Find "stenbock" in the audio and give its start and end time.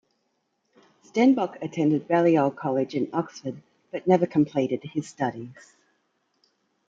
1.05-1.61